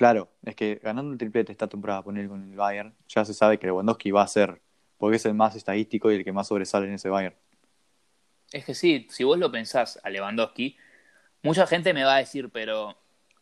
[0.00, 3.58] Claro, es que ganando el triplete esta temporada, poner con el Bayern, ya se sabe
[3.58, 4.62] que Lewandowski va a ser,
[4.96, 7.36] porque es el más estadístico y el que más sobresale en ese Bayern.
[8.50, 10.78] Es que sí, si vos lo pensás a Lewandowski,
[11.42, 12.96] mucha gente me va a decir, pero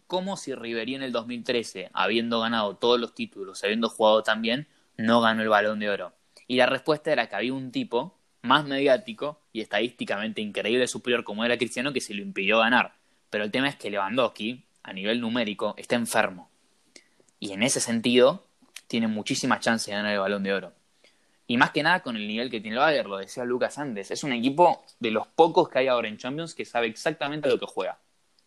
[0.08, 4.66] ¿cómo si Ribery en el 2013, habiendo ganado todos los títulos, habiendo jugado tan bien,
[4.96, 6.12] no ganó el balón de oro?
[6.48, 11.44] Y la respuesta era que había un tipo más mediático y estadísticamente increíble superior como
[11.44, 12.96] era Cristiano que se lo impidió ganar.
[13.30, 16.50] Pero el tema es que Lewandowski, a nivel numérico, está enfermo.
[17.38, 18.46] Y en ese sentido,
[18.86, 20.72] tiene muchísimas chances de ganar el balón de oro.
[21.46, 24.10] Y más que nada con el nivel que tiene el Bayern, lo decía Lucas antes.
[24.10, 27.58] Es un equipo de los pocos que hay ahora en Champions que sabe exactamente lo
[27.58, 27.98] que juega.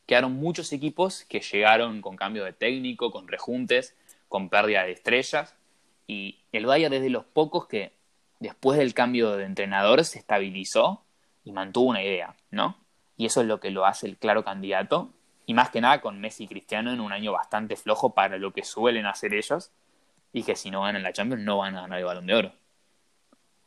[0.05, 3.95] Quedaron muchos equipos que llegaron con cambio de técnico, con rejuntes,
[4.27, 5.55] con pérdida de estrellas.
[6.05, 7.93] Y el Bayern es de los pocos que
[8.39, 11.03] después del cambio de entrenador se estabilizó
[11.43, 12.77] y mantuvo una idea, ¿no?
[13.17, 15.11] Y eso es lo que lo hace el claro candidato.
[15.51, 18.53] Y más que nada con Messi y Cristiano en un año bastante flojo para lo
[18.53, 19.69] que suelen hacer ellos.
[20.31, 22.51] Y que si no ganan la Champions no van a ganar el balón de oro.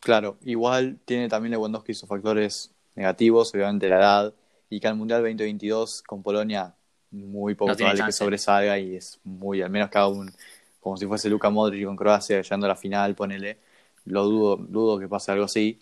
[0.01, 4.35] Claro, igual tiene también Lewandowski sus factores negativos, obviamente la edad,
[4.71, 6.73] y que al Mundial 2022 con Polonia
[7.11, 10.33] muy poco No probable que sobresalga y es muy, al menos cada un,
[10.81, 13.59] como si fuese Luka Modric con Croacia llegando a la final, ponele,
[14.07, 15.79] lo dudo, dudo que pase algo así,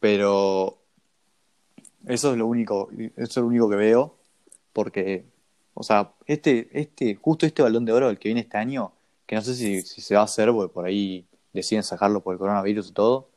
[0.00, 0.78] pero
[2.06, 4.23] eso es lo único, eso es lo único que veo,
[4.74, 5.24] porque,
[5.72, 8.92] o sea, este, este, justo este balón de oro, el que viene este año,
[9.26, 12.34] que no sé si, si se va a hacer, porque por ahí deciden sacarlo por
[12.34, 13.28] el coronavirus y todo,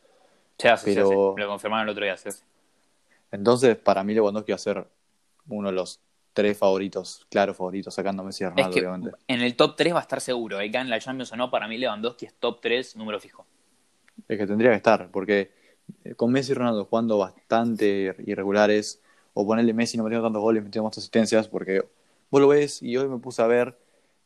[0.57, 1.41] Se hace, se Pero- hace.
[1.41, 2.43] Lo confirmaron el otro día, se hace.
[3.31, 4.87] Entonces, para mí Lewandowski va a ser
[5.49, 5.99] uno de los
[6.33, 9.17] tres favoritos, claros favoritos, sacando Messi y Es Ronaldo, que obviamente.
[9.27, 10.59] en el top 3 va a estar seguro.
[10.59, 10.69] ¿eh?
[10.69, 13.45] Gana la Champions o no, para mí Lewandowski es top 3, número fijo.
[14.27, 15.51] Es que tendría que estar, porque
[16.03, 19.01] eh, con Messi y Ronaldo jugando bastante irregulares,
[19.39, 21.83] o ponerle Messi no metiendo tantos goles, metiendo más asistencias, porque
[22.31, 23.77] vos lo ves y hoy me puse a ver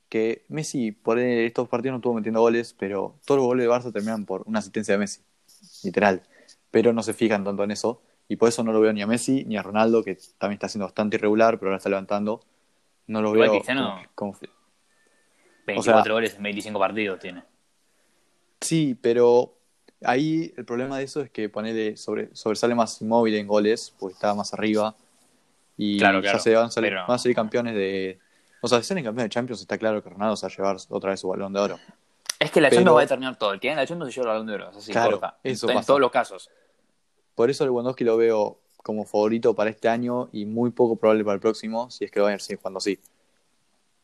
[0.08, 3.92] que Messi por estos partidos no estuvo metiendo goles, pero todos los goles de Barça
[3.92, 5.22] terminan por una asistencia de Messi,
[5.84, 6.22] literal.
[6.70, 9.08] Pero no se fijan tanto en eso, y por eso no lo veo ni a
[9.08, 12.42] Messi ni a Ronaldo, que también está siendo bastante irregular, pero ahora está levantando.
[13.08, 14.52] No lo veo Cristiano- como- como-
[15.68, 17.44] 24 goles en 25 partidos tiene.
[18.62, 19.54] Sí, pero
[20.04, 24.14] ahí el problema de eso es que ponele sobre, sobresale más inmóvil en goles, porque
[24.14, 24.96] está más arriba.
[25.78, 28.20] Y Claro, ya claro, se van a, salir, pero- van a salir campeones de.
[28.62, 30.78] O sea, si salen campeones de Champions, está claro que Ronaldo se va a llevar
[30.90, 31.80] otra vez su balón de oro.
[32.40, 33.54] Es que la Pero- Champions va a determinar todo.
[33.54, 34.70] El que gana la Champions se lleva el balón de oro.
[34.72, 35.38] Eso sí Claro, importa.
[35.44, 35.88] eso en pasa.
[35.88, 36.50] todos los casos.
[37.36, 41.36] Por eso Lewandowski lo veo como favorito para este año y muy poco probable para
[41.36, 43.00] el próximo, si es que lo van a seguir jugando así.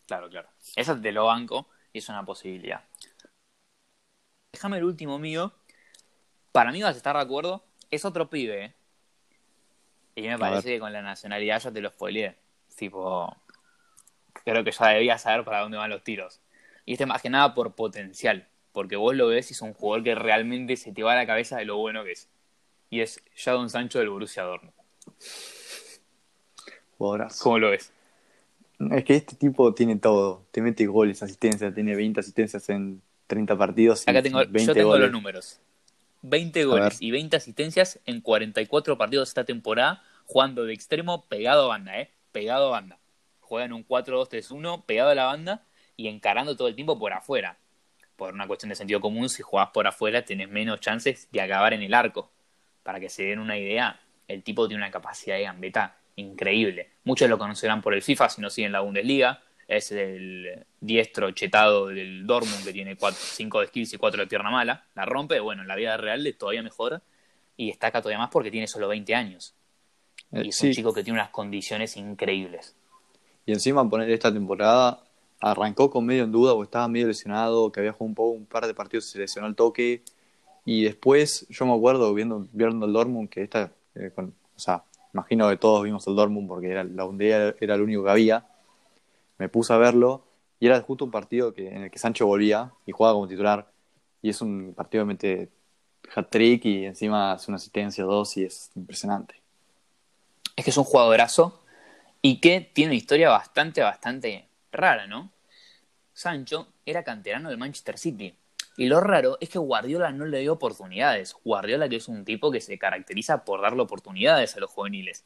[0.08, 0.48] Claro, claro.
[0.76, 2.82] Esa te lo banco y es una posibilidad.
[4.54, 5.52] Déjame el último mío.
[6.58, 7.64] Para mí vas a estar de acuerdo.
[7.92, 8.74] Es otro pibe, ¿eh?
[10.16, 12.36] Y me parece que con la nacionalidad ya te lo spoileé.
[12.76, 13.32] Tipo,
[14.44, 16.42] creo que ya debías saber para dónde van los tiros.
[16.84, 18.48] Y este más que nada por potencial.
[18.72, 21.28] Porque vos lo ves y es un jugador que realmente se te va a la
[21.28, 22.28] cabeza de lo bueno que es.
[22.90, 24.74] Y es Jadon Sancho del Borussia Dortmund.
[26.98, 27.44] Jugadorazo.
[27.44, 27.94] ¿Cómo lo ves?
[28.94, 30.44] Es que este tipo tiene todo.
[30.50, 34.74] Te mete goles, asistencias, tiene 20 asistencias en 30 partidos y Acá tengo, 20 yo
[34.74, 35.04] tengo goles.
[35.04, 35.60] los números.
[36.22, 41.68] 20 goles y 20 asistencias en 44 partidos esta temporada, jugando de extremo pegado a
[41.68, 42.12] banda, ¿eh?
[42.32, 43.00] Pegado a banda.
[43.40, 45.64] Juega en un 4-2-3-1, pegado a la banda
[45.96, 47.58] y encarando todo el tiempo por afuera.
[48.16, 51.74] Por una cuestión de sentido común, si jugás por afuera tenés menos chances de acabar
[51.74, 52.32] en el arco.
[52.84, 56.90] Para que se den una idea, el tipo tiene una capacidad de gambeta increíble.
[57.04, 59.44] Muchos lo conocerán por el FIFA si no siguen la Bundesliga.
[59.68, 64.50] Es el diestro chetado del Dortmund que tiene 5 de skills y 4 de pierna
[64.50, 64.86] mala.
[64.96, 67.02] La rompe, bueno, en la vida real es todavía mejor
[67.58, 69.56] y destaca todavía más porque tiene solo 20 años.
[70.32, 72.76] Eh, y es un chico que tiene unas condiciones increíbles.
[73.46, 75.04] Y encima poner esta temporada
[75.40, 78.46] arrancó con medio en duda o estaba medio lesionado, que había jugado un, poco, un
[78.46, 80.04] par de partidos se lesionó el toque.
[80.66, 85.50] Y después, yo me acuerdo viendo, viendo el Dortmund, que esta, eh, o sea, imagino
[85.50, 88.46] que todos vimos el Dortmund porque era, la Bundesliga era el único que había.
[89.38, 90.24] Me puse a verlo
[90.60, 93.72] y era justo un partido que, en el que Sancho volvía y jugaba como titular.
[94.22, 95.50] Y es un partido que
[96.16, 99.36] hat-trick y encima hace una asistencia dos y es impresionante.
[100.56, 101.64] Es que es un jugadorazo
[102.22, 105.32] y que tiene una historia bastante, bastante rara, ¿no?
[106.14, 108.36] Sancho era canterano del Manchester City.
[108.76, 111.36] Y lo raro es que Guardiola no le dio oportunidades.
[111.44, 115.24] Guardiola que es un tipo que se caracteriza por darle oportunidades a los juveniles.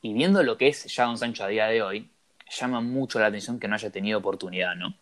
[0.00, 2.10] Y viendo lo que es Jadon Sancho a día de hoy,
[2.60, 4.94] llama mucho la atención que no haya tenido oportunidad, ¿no?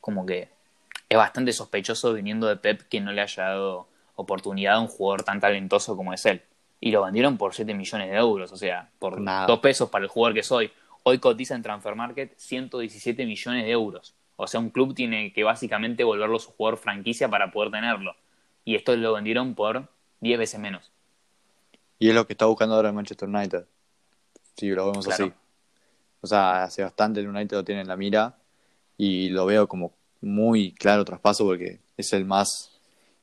[0.00, 0.48] Como que
[1.08, 5.22] es bastante sospechoso viniendo de Pep que no le haya dado oportunidad a un jugador
[5.22, 6.42] tan talentoso como es él.
[6.80, 10.10] Y lo vendieron por 7 millones de euros, o sea, por dos pesos para el
[10.10, 10.70] jugador que soy.
[11.04, 14.14] Hoy cotiza en Transfer Market 117 millones de euros.
[14.36, 18.14] O sea, un club tiene que básicamente volverlo su jugador franquicia para poder tenerlo.
[18.64, 19.88] Y esto lo vendieron por
[20.20, 20.90] 10 veces menos.
[21.98, 23.64] Y es lo que está buscando ahora el Manchester United.
[24.56, 25.32] Si lo vemos así.
[26.26, 28.36] O sea, hace bastante el United lo tiene en la mira
[28.98, 32.72] y lo veo como muy claro traspaso porque es el más,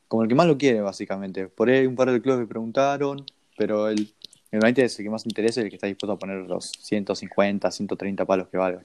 [0.07, 1.47] como el que más lo quiere básicamente.
[1.47, 3.25] Por ahí un par de clubes me preguntaron,
[3.57, 4.13] pero el,
[4.51, 6.71] el United es el que más interesa y el que está dispuesto a poner los
[6.79, 8.83] 150, 130 palos que valga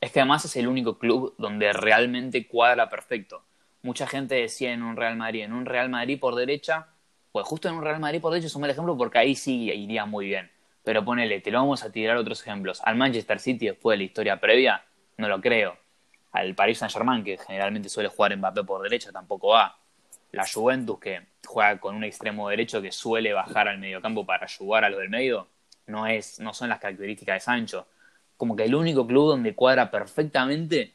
[0.00, 3.42] es que además es el único club donde realmente cuadra perfecto.
[3.82, 6.88] Mucha gente decía en un Real Madrid, en un Real Madrid por derecha,
[7.32, 9.70] pues justo en un Real Madrid por derecha es un mal ejemplo porque ahí sí
[9.70, 10.50] iría muy bien.
[10.88, 12.80] Pero ponele, te lo vamos a tirar otros ejemplos.
[12.82, 14.82] Al Manchester City después de la historia previa,
[15.18, 15.76] no lo creo.
[16.32, 19.76] Al Paris Saint Germain, que generalmente suele jugar Mbappé por derecha, tampoco va.
[20.32, 24.86] La Juventus, que juega con un extremo derecho que suele bajar al mediocampo para ayudar
[24.86, 25.48] a los del medio,
[25.88, 27.86] no, es, no son las características de Sancho
[28.38, 30.94] como que el único club donde cuadra perfectamente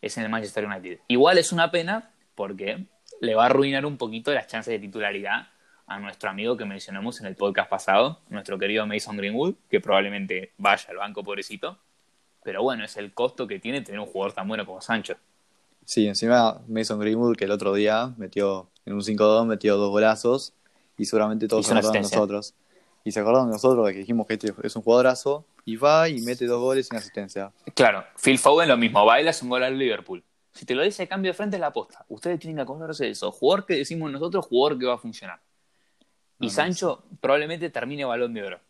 [0.00, 1.00] es en el Manchester United.
[1.08, 2.84] Igual es una pena porque
[3.20, 5.48] le va a arruinar un poquito las chances de titularidad
[5.86, 10.52] a nuestro amigo que mencionamos en el podcast pasado, nuestro querido Mason Greenwood, que probablemente
[10.56, 11.78] vaya al banco pobrecito.
[12.42, 15.16] Pero bueno, es el costo que tiene tener un jugador tan bueno como Sancho.
[15.84, 20.54] Sí, encima Mason Greenwood, que el otro día metió en un 5-2, metió dos golazos
[20.96, 22.54] y seguramente todos se acordaron de nosotros.
[23.04, 26.08] Y se acordaron de nosotros de que dijimos que este es un jugadorazo y va
[26.08, 27.52] y mete dos goles sin asistencia.
[27.74, 30.22] Claro, Phil Foden lo mismo, baila un gol al Liverpool.
[30.52, 32.04] Si te lo dice cambio de frente es la aposta.
[32.08, 33.30] Ustedes tienen que acordarse de eso.
[33.32, 35.40] Jugador que decimos nosotros, jugador que va a funcionar.
[36.44, 38.60] Y Sancho probablemente termine balón de oro.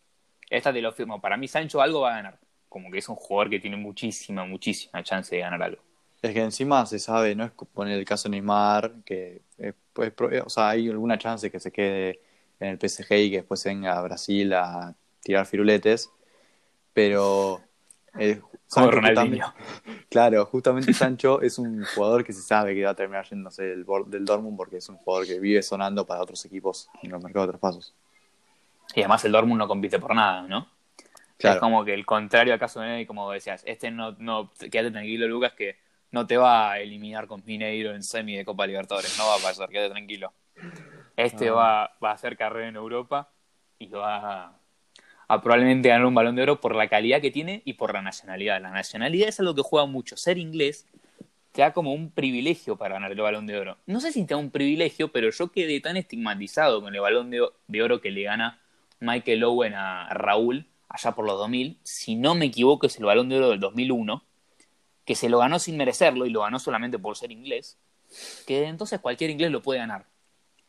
[0.49, 1.19] Esta te lo firmo.
[1.21, 2.39] Para mí Sancho algo va a ganar.
[2.69, 5.81] Como que es un jugador que tiene muchísima, muchísima chance de ganar algo.
[6.21, 9.41] Es que encima se sabe, no es poner el caso de Neymar, que
[9.93, 10.11] pues,
[10.43, 12.19] o sea, hay alguna chance que se quede
[12.59, 16.09] en el PSG y que después venga a Brasil a tirar firuletes
[16.95, 17.61] pero
[18.17, 18.41] eh,
[20.09, 23.85] claro, justamente Sancho es un jugador que se sabe que va a terminar yéndose del,
[24.07, 27.47] del Dortmund porque es un jugador que vive sonando para otros equipos en los mercados
[27.47, 27.93] de traspasos.
[28.95, 30.67] Y además el Dortmund no compite por nada, ¿no?
[31.37, 35.27] Es como que el contrario al caso de como decías, este no, no, quédate tranquilo,
[35.27, 35.77] Lucas, que
[36.11, 39.39] no te va a eliminar con Mineiro en semi de Copa Libertadores, no va a
[39.39, 40.33] pasar, quédate tranquilo.
[41.17, 41.53] Este ah.
[41.53, 43.29] va, va a hacer carrera en Europa
[43.77, 44.57] y va
[45.27, 48.01] a probablemente ganar un balón de oro por la calidad que tiene y por la
[48.01, 48.61] nacionalidad.
[48.61, 50.17] La nacionalidad es algo que juega mucho.
[50.17, 50.87] Ser inglés
[51.51, 53.77] te da como un privilegio para ganar el balón de oro.
[53.85, 57.31] No sé si te da un privilegio, pero yo quedé tan estigmatizado con el balón
[57.31, 58.59] de, oro que le gana
[58.99, 61.79] Michael Owen a Raúl allá por los 2000.
[61.83, 64.23] Si no me equivoco, es el balón de oro del 2001,
[65.05, 67.77] que se lo ganó sin merecerlo y lo ganó solamente por ser inglés.
[68.45, 70.05] Que entonces cualquier inglés lo puede ganar.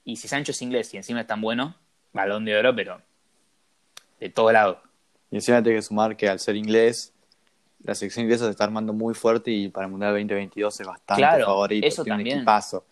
[0.05, 1.75] Y si Sancho es inglés y encima es tan bueno,
[2.13, 3.03] balón de oro, pero
[4.21, 4.83] de todo lado.
[5.31, 7.15] Y encima tengo que sumar que al ser inglés,
[7.83, 11.21] la selección inglesa se está armando muy fuerte y para el Mundial 2022 es bastante
[11.21, 11.87] claro, favorito.
[11.87, 12.45] Eso también.
[12.45, 12.87] paso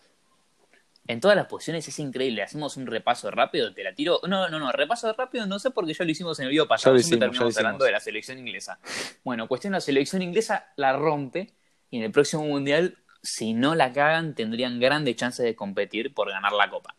[1.07, 2.43] En todas las posiciones es increíble.
[2.43, 4.19] Hacemos un repaso rápido, te la tiro.
[4.27, 6.97] No, no, no, repaso rápido no sé porque ya lo hicimos en el video pasado.
[6.99, 8.79] Siempre terminamos hablando de la selección inglesa.
[9.23, 11.53] Bueno, cuestión la selección inglesa la rompe
[11.89, 16.29] y en el próximo mundial, si no la cagan, tendrían grandes chances de competir por
[16.29, 16.95] ganar la copa.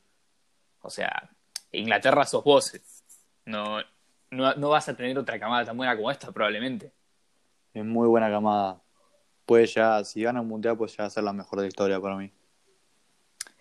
[0.80, 1.30] O sea,
[1.72, 2.72] Inglaterra sos vos.
[3.44, 3.80] No,
[4.36, 6.92] no, no vas a tener otra camada tan buena como esta, probablemente.
[7.74, 8.80] Es muy buena camada.
[9.44, 12.16] Puede ya, si gana un mundial, pues ya ser la mejor de la historia para
[12.16, 12.30] mí.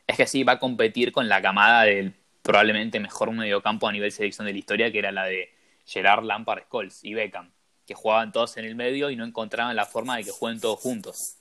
[0.08, 4.12] Es que sí, va a competir con la camada del probablemente mejor mediocampo a nivel
[4.12, 5.50] selección de la historia, que era la de
[5.86, 7.52] Gerard, Lampard, Scholes y Beckham,
[7.86, 10.80] que jugaban todos en el medio y no encontraban la forma de que jueguen todos
[10.80, 11.38] juntos.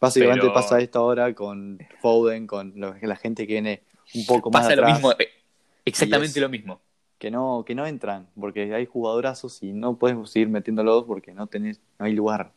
[0.00, 3.82] Básicamente Pero- pasa esto ahora con Foden, con la gente que viene
[4.14, 5.28] un poco más Pasa lo mismo, eh,
[5.84, 6.80] exactamente es- lo mismo.
[7.18, 11.46] Que no que no entran, porque hay jugadorazos y no puedes seguir metiéndolos porque no
[11.46, 12.52] tenés no hay lugar.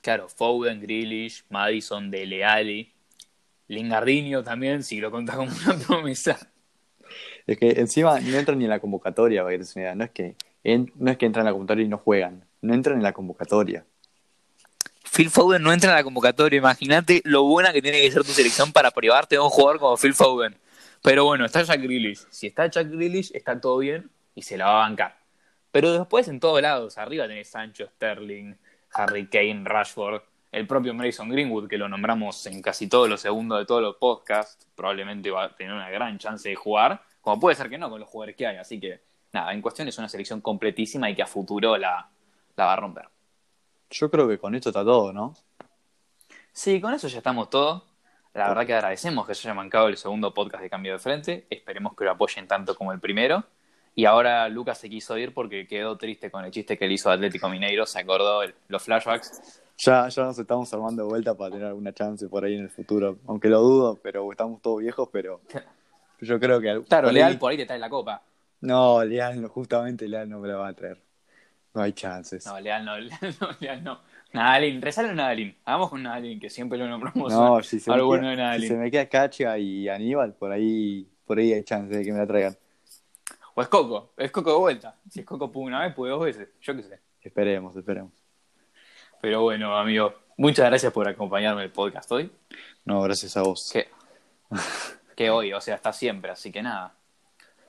[0.00, 2.92] Claro, Foden, Grealish, Madison, Dele Alli,
[3.68, 6.38] Lingardinho también, si lo contás como una promesa.
[7.46, 9.94] Es que encima no entran ni en la convocatoria, para que una idea.
[9.94, 12.74] No es que en- no es que entran en la convocatoria y no juegan, no
[12.74, 13.84] entran en la convocatoria.
[15.14, 16.58] Phil Foden no entra en la convocatoria.
[16.58, 19.96] Imagínate lo buena que tiene que ser tu selección para privarte de un jugador como
[19.96, 20.56] Phil Foden.
[21.04, 22.26] Pero bueno, está Jack Grealish.
[22.30, 25.18] Si está Jack Grealish, está todo bien y se la va a bancar.
[25.70, 28.54] Pero después en todos lados, arriba tenés Sancho, Sterling,
[28.90, 33.58] Harry Kane, Rashford, el propio Mason Greenwood, que lo nombramos en casi todos los segundos
[33.58, 34.66] de todos los podcasts.
[34.74, 38.00] Probablemente va a tener una gran chance de jugar, como puede ser que no con
[38.00, 38.56] los jugadores que hay.
[38.56, 39.02] Así que,
[39.34, 42.08] nada, en cuestión es una selección completísima y que a futuro la,
[42.56, 43.10] la va a romper.
[43.90, 45.34] Yo creo que con esto está todo, ¿no?
[46.50, 47.82] Sí, con eso ya estamos todos.
[48.34, 51.46] La verdad que agradecemos que se haya mancado el segundo podcast de Cambio de Frente.
[51.48, 53.44] Esperemos que lo apoyen tanto como el primero.
[53.94, 57.10] Y ahora Lucas se quiso ir porque quedó triste con el chiste que le hizo
[57.10, 57.86] Atlético Mineiro.
[57.86, 59.62] Se acordó el- los flashbacks.
[59.78, 62.70] Ya, ya nos estamos armando de vuelta para tener alguna chance por ahí en el
[62.70, 63.18] futuro.
[63.28, 65.40] Aunque lo dudo, pero estamos todos viejos, pero
[66.20, 66.82] yo creo que...
[66.88, 68.20] Claro, por ahí- Leal por ahí te trae la copa.
[68.62, 71.00] No, Leal, no, justamente Leal no me la va a traer.
[71.72, 72.44] No hay chances.
[72.46, 74.00] No, Leal no, Leal no, Leal no.
[74.34, 75.56] Nadalin, resale a Nadalin.
[75.64, 77.32] Hagamos con Nadalin, que siempre lo nombramos.
[77.32, 78.68] No, si se, me bueno queda, de si Nadalin.
[78.68, 82.18] se me queda Cacha y Aníbal, por ahí, por ahí hay chance de que me
[82.18, 82.56] la traigan.
[83.54, 84.96] O es Coco, es Coco de vuelta.
[85.08, 86.48] Si es Coco pudo una vez, puede dos veces.
[86.60, 86.98] Yo qué sé.
[87.22, 88.12] Esperemos, esperemos.
[89.20, 92.30] Pero bueno, amigo, muchas gracias por acompañarme en el podcast hoy.
[92.84, 93.70] No, gracias a vos.
[93.72, 93.86] que,
[95.14, 96.96] que hoy, o sea, está siempre, así que nada.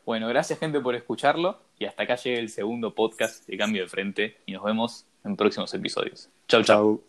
[0.03, 3.87] Bueno, gracias gente por escucharlo y hasta acá llega el segundo podcast de Cambio de
[3.87, 6.29] Frente y nos vemos en próximos episodios.
[6.48, 6.64] Chau, chau.
[6.64, 7.00] Chau.